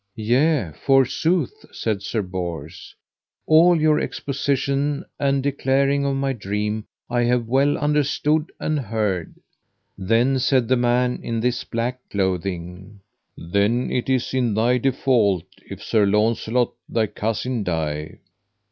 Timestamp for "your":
3.79-3.99